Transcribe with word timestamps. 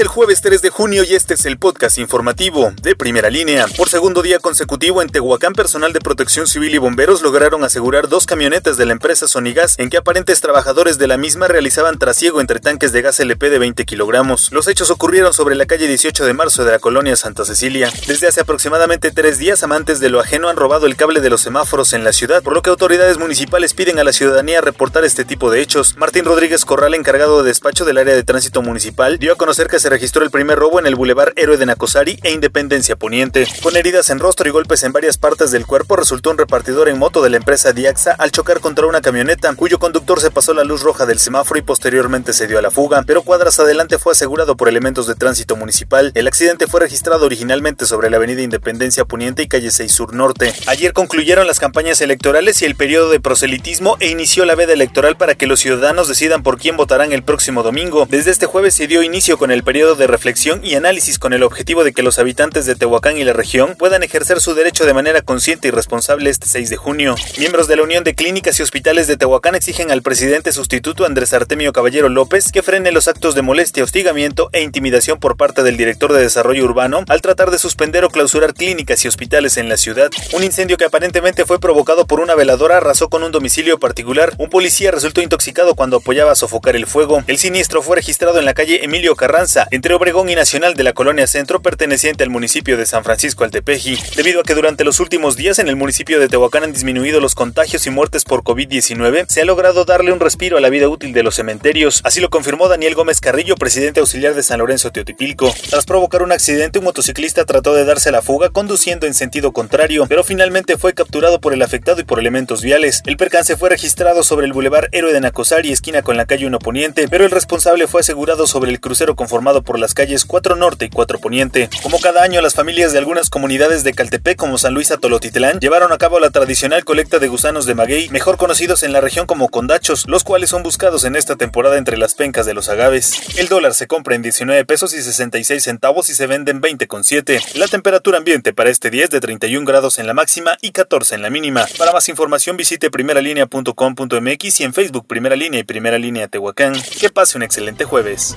El 0.00 0.06
jueves 0.06 0.40
3 0.42 0.62
de 0.62 0.70
junio 0.70 1.02
y 1.02 1.14
este 1.14 1.34
es 1.34 1.44
el 1.44 1.58
podcast 1.58 1.98
informativo 1.98 2.72
de 2.82 2.94
primera 2.94 3.30
línea. 3.30 3.66
Por 3.76 3.88
segundo 3.88 4.22
día 4.22 4.38
consecutivo 4.38 5.02
en 5.02 5.08
Tehuacán, 5.08 5.54
personal 5.54 5.92
de 5.92 6.00
protección 6.00 6.46
civil 6.46 6.74
y 6.74 6.78
bomberos 6.78 7.22
lograron 7.22 7.64
asegurar 7.64 8.08
dos 8.08 8.26
camionetas 8.26 8.76
de 8.76 8.86
la 8.86 8.92
empresa 8.92 9.26
Sonigas 9.26 9.76
en 9.78 9.90
que 9.90 9.96
aparentes 9.96 10.40
trabajadores 10.40 10.98
de 10.98 11.08
la 11.08 11.16
misma 11.16 11.48
realizaban 11.48 11.98
trasiego 11.98 12.40
entre 12.40 12.60
tanques 12.60 12.92
de 12.92 13.02
gas 13.02 13.18
LP 13.18 13.50
de 13.50 13.58
20 13.58 13.84
kilogramos. 13.86 14.52
Los 14.52 14.68
hechos 14.68 14.90
ocurrieron 14.90 15.32
sobre 15.32 15.56
la 15.56 15.66
calle 15.66 15.88
18 15.88 16.24
de 16.24 16.34
marzo 16.34 16.64
de 16.64 16.72
la 16.72 16.78
colonia 16.78 17.16
Santa 17.16 17.44
Cecilia. 17.44 17.90
Desde 18.06 18.28
hace 18.28 18.42
aproximadamente 18.42 19.10
tres 19.10 19.38
días, 19.38 19.64
amantes 19.64 19.98
de 19.98 20.10
lo 20.10 20.20
ajeno 20.20 20.48
han 20.48 20.56
robado 20.56 20.86
el 20.86 20.96
cable 20.96 21.20
de 21.20 21.30
los 21.30 21.40
semáforos 21.40 21.92
en 21.92 22.04
la 22.04 22.12
ciudad, 22.12 22.42
por 22.42 22.54
lo 22.54 22.62
que 22.62 22.70
autoridades 22.70 23.18
municipales 23.18 23.74
piden 23.74 23.98
a 23.98 24.04
la 24.04 24.12
ciudadanía 24.12 24.60
reportar 24.60 25.04
este 25.04 25.24
tipo 25.24 25.50
de 25.50 25.60
hechos. 25.60 25.96
Martín 25.96 26.24
Rodríguez 26.24 26.64
Corral, 26.64 26.94
encargado 26.94 27.42
de 27.42 27.48
despacho 27.48 27.84
del 27.84 27.98
área 27.98 28.14
de 28.14 28.22
tránsito 28.22 28.62
municipal, 28.62 29.18
dio 29.18 29.32
a 29.32 29.36
conocer 29.36 29.66
que 29.66 29.80
se 29.80 29.87
registró 29.88 30.24
el 30.24 30.30
primer 30.30 30.58
robo 30.58 30.78
en 30.78 30.86
el 30.86 30.94
bulevar 30.94 31.32
Héroe 31.36 31.56
de 31.56 31.66
Nacosari 31.66 32.18
e 32.22 32.32
Independencia 32.32 32.96
Poniente. 32.96 33.46
Con 33.62 33.76
heridas 33.76 34.10
en 34.10 34.18
rostro 34.18 34.48
y 34.48 34.52
golpes 34.52 34.82
en 34.82 34.92
varias 34.92 35.18
partes 35.18 35.50
del 35.50 35.66
cuerpo, 35.66 35.96
resultó 35.96 36.30
un 36.30 36.38
repartidor 36.38 36.88
en 36.88 36.98
moto 36.98 37.22
de 37.22 37.30
la 37.30 37.36
empresa 37.36 37.72
Diaxa 37.72 38.12
al 38.18 38.30
chocar 38.30 38.60
contra 38.60 38.86
una 38.86 39.00
camioneta, 39.00 39.54
cuyo 39.54 39.78
conductor 39.78 40.20
se 40.20 40.30
pasó 40.30 40.54
la 40.54 40.64
luz 40.64 40.82
roja 40.82 41.06
del 41.06 41.18
semáforo 41.18 41.58
y 41.58 41.62
posteriormente 41.62 42.32
se 42.32 42.46
dio 42.46 42.58
a 42.58 42.62
la 42.62 42.70
fuga, 42.70 43.02
pero 43.06 43.22
cuadras 43.22 43.58
adelante 43.60 43.98
fue 43.98 44.12
asegurado 44.12 44.56
por 44.56 44.68
elementos 44.68 45.06
de 45.06 45.14
tránsito 45.14 45.56
municipal. 45.56 46.12
El 46.14 46.26
accidente 46.26 46.66
fue 46.66 46.80
registrado 46.80 47.26
originalmente 47.26 47.86
sobre 47.86 48.10
la 48.10 48.16
avenida 48.18 48.42
Independencia 48.42 49.04
Poniente 49.04 49.42
y 49.42 49.48
calle 49.48 49.70
6 49.70 49.90
Sur 49.90 50.14
Norte. 50.14 50.52
Ayer 50.66 50.92
concluyeron 50.92 51.46
las 51.46 51.58
campañas 51.58 52.00
electorales 52.00 52.60
y 52.62 52.64
el 52.64 52.76
periodo 52.76 53.10
de 53.10 53.20
proselitismo 53.20 53.96
e 54.00 54.08
inició 54.08 54.44
la 54.44 54.54
veda 54.54 54.72
electoral 54.72 55.16
para 55.16 55.34
que 55.34 55.46
los 55.46 55.60
ciudadanos 55.60 56.08
decidan 56.08 56.42
por 56.42 56.58
quién 56.58 56.76
votarán 56.76 57.12
el 57.12 57.22
próximo 57.22 57.62
domingo. 57.62 58.06
Desde 58.10 58.30
este 58.30 58.46
jueves 58.46 58.74
se 58.74 58.86
dio 58.86 59.02
inicio 59.02 59.38
con 59.38 59.50
el 59.50 59.62
periodo 59.62 59.77
de 59.78 60.08
reflexión 60.08 60.64
y 60.64 60.74
análisis 60.74 61.20
con 61.20 61.32
el 61.32 61.44
objetivo 61.44 61.84
de 61.84 61.92
que 61.92 62.02
los 62.02 62.18
habitantes 62.18 62.66
de 62.66 62.74
Tehuacán 62.74 63.16
y 63.16 63.22
la 63.22 63.32
región 63.32 63.76
puedan 63.78 64.02
ejercer 64.02 64.40
su 64.40 64.54
derecho 64.54 64.84
de 64.84 64.92
manera 64.92 65.22
consciente 65.22 65.68
y 65.68 65.70
responsable 65.70 66.30
este 66.30 66.48
6 66.48 66.68
de 66.68 66.76
junio. 66.76 67.14
Miembros 67.38 67.68
de 67.68 67.76
la 67.76 67.84
Unión 67.84 68.02
de 68.02 68.16
Clínicas 68.16 68.58
y 68.58 68.64
Hospitales 68.64 69.06
de 69.06 69.16
Tehuacán 69.16 69.54
exigen 69.54 69.92
al 69.92 70.02
presidente 70.02 70.50
sustituto 70.50 71.06
Andrés 71.06 71.32
Artemio 71.32 71.72
Caballero 71.72 72.08
López 72.08 72.50
que 72.50 72.64
frene 72.64 72.90
los 72.90 73.06
actos 73.06 73.36
de 73.36 73.42
molestia, 73.42 73.84
hostigamiento 73.84 74.50
e 74.52 74.62
intimidación 74.62 75.20
por 75.20 75.36
parte 75.36 75.62
del 75.62 75.76
director 75.76 76.12
de 76.12 76.22
Desarrollo 76.22 76.64
Urbano 76.64 77.04
al 77.06 77.22
tratar 77.22 77.52
de 77.52 77.58
suspender 77.58 78.04
o 78.04 78.10
clausurar 78.10 78.54
clínicas 78.54 79.04
y 79.04 79.08
hospitales 79.08 79.58
en 79.58 79.68
la 79.68 79.76
ciudad. 79.76 80.10
Un 80.32 80.42
incendio 80.42 80.76
que 80.76 80.86
aparentemente 80.86 81.46
fue 81.46 81.60
provocado 81.60 82.04
por 82.04 82.18
una 82.18 82.34
veladora 82.34 82.78
arrasó 82.78 83.08
con 83.08 83.22
un 83.22 83.30
domicilio 83.30 83.78
particular. 83.78 84.34
Un 84.38 84.50
policía 84.50 84.90
resultó 84.90 85.22
intoxicado 85.22 85.76
cuando 85.76 85.98
apoyaba 85.98 86.32
a 86.32 86.34
sofocar 86.34 86.74
el 86.74 86.86
fuego. 86.86 87.22
El 87.28 87.38
siniestro 87.38 87.80
fue 87.80 87.96
registrado 87.96 88.40
en 88.40 88.44
la 88.44 88.54
calle 88.54 88.84
Emilio 88.84 89.14
Carranza, 89.14 89.67
entre 89.70 89.94
Obregón 89.94 90.28
y 90.28 90.34
Nacional 90.34 90.74
de 90.74 90.82
la 90.82 90.92
Colonia 90.92 91.26
Centro, 91.26 91.60
perteneciente 91.60 92.24
al 92.24 92.30
municipio 92.30 92.76
de 92.76 92.86
San 92.86 93.04
Francisco 93.04 93.44
Altepeji, 93.44 93.98
debido 94.16 94.40
a 94.40 94.42
que 94.44 94.54
durante 94.54 94.84
los 94.84 95.00
últimos 95.00 95.36
días 95.36 95.58
en 95.58 95.68
el 95.68 95.76
municipio 95.76 96.20
de 96.20 96.28
Tehuacán 96.28 96.64
han 96.64 96.72
disminuido 96.72 97.20
los 97.20 97.34
contagios 97.34 97.86
y 97.86 97.90
muertes 97.90 98.24
por 98.24 98.42
COVID-19, 98.42 99.26
se 99.28 99.42
ha 99.42 99.44
logrado 99.44 99.84
darle 99.84 100.12
un 100.12 100.20
respiro 100.20 100.56
a 100.56 100.60
la 100.60 100.70
vida 100.70 100.88
útil 100.88 101.12
de 101.12 101.22
los 101.22 101.34
cementerios. 101.34 102.00
Así 102.04 102.20
lo 102.20 102.30
confirmó 102.30 102.68
Daniel 102.68 102.94
Gómez 102.94 103.20
Carrillo, 103.20 103.56
presidente 103.56 104.00
auxiliar 104.00 104.34
de 104.34 104.42
San 104.42 104.58
Lorenzo 104.58 104.90
Teotipilco. 104.90 105.52
Tras 105.70 105.84
provocar 105.84 106.22
un 106.22 106.32
accidente, 106.32 106.78
un 106.78 106.84
motociclista 106.86 107.44
trató 107.44 107.74
de 107.74 107.84
darse 107.84 108.10
la 108.10 108.22
fuga 108.22 108.50
conduciendo 108.50 109.06
en 109.06 109.14
sentido 109.14 109.52
contrario, 109.52 110.06
pero 110.08 110.24
finalmente 110.24 110.78
fue 110.78 110.94
capturado 110.94 111.40
por 111.40 111.52
el 111.52 111.62
afectado 111.62 112.00
y 112.00 112.04
por 112.04 112.18
elementos 112.18 112.62
viales. 112.62 113.02
El 113.06 113.16
percance 113.16 113.56
fue 113.56 113.70
registrado 113.70 114.22
sobre 114.22 114.46
el 114.46 114.52
bulevar 114.52 114.88
Héroe 114.92 115.12
de 115.12 115.20
Nacosari, 115.20 115.72
esquina 115.72 116.02
con 116.02 116.16
la 116.16 116.26
calle 116.26 116.46
1 116.46 116.58
Poniente, 116.58 117.08
pero 117.08 117.24
el 117.24 117.30
responsable 117.30 117.86
fue 117.86 118.00
asegurado 118.00 118.46
sobre 118.46 118.70
el 118.70 118.80
crucero 118.80 119.16
conformado 119.16 119.57
por 119.62 119.78
las 119.78 119.94
calles 119.94 120.24
4 120.24 120.56
Norte 120.56 120.86
y 120.86 120.90
4 120.90 121.18
Poniente. 121.18 121.68
Como 121.82 122.00
cada 122.00 122.22
año, 122.22 122.40
las 122.40 122.54
familias 122.54 122.92
de 122.92 122.98
algunas 122.98 123.30
comunidades 123.30 123.84
de 123.84 123.92
Caltepec, 123.92 124.36
como 124.36 124.58
San 124.58 124.74
Luis 124.74 124.90
Atolotitlán, 124.90 125.60
llevaron 125.60 125.92
a 125.92 125.98
cabo 125.98 126.20
la 126.20 126.30
tradicional 126.30 126.84
colecta 126.84 127.18
de 127.18 127.28
gusanos 127.28 127.66
de 127.66 127.74
maguey, 127.74 128.08
mejor 128.10 128.36
conocidos 128.36 128.82
en 128.82 128.92
la 128.92 129.00
región 129.00 129.26
como 129.26 129.48
condachos, 129.48 130.04
los 130.06 130.24
cuales 130.24 130.50
son 130.50 130.62
buscados 130.62 131.04
en 131.04 131.16
esta 131.16 131.36
temporada 131.36 131.78
entre 131.78 131.96
las 131.96 132.14
pencas 132.14 132.46
de 132.46 132.54
los 132.54 132.68
agaves. 132.68 133.38
El 133.38 133.48
dólar 133.48 133.74
se 133.74 133.86
compra 133.86 134.14
en 134.14 134.22
19 134.22 134.64
pesos 134.64 134.94
y 134.94 135.02
66 135.02 135.62
centavos 135.62 136.10
y 136.10 136.14
se 136.14 136.26
vende 136.26 136.50
en 136.50 136.60
20,7. 136.60 137.54
La 137.54 137.68
temperatura 137.68 138.18
ambiente 138.18 138.52
para 138.52 138.70
este 138.70 138.90
día 138.90 139.04
es 139.04 139.10
de 139.10 139.20
31 139.20 139.66
grados 139.66 139.98
en 139.98 140.06
la 140.06 140.14
máxima 140.14 140.56
y 140.60 140.70
14 140.70 141.14
en 141.14 141.22
la 141.22 141.30
mínima. 141.30 141.66
Para 141.78 141.92
más 141.92 142.08
información 142.08 142.56
visite 142.56 142.90
primeralinea.com.mx 142.90 144.60
y 144.60 144.64
en 144.64 144.74
Facebook 144.74 145.06
Primera 145.06 145.36
Línea 145.36 145.60
y 145.60 145.64
Primera 145.64 145.98
Línea 145.98 146.28
Tehuacán. 146.28 146.74
Que 147.00 147.10
pase 147.10 147.36
un 147.36 147.42
excelente 147.42 147.84
jueves. 147.84 148.36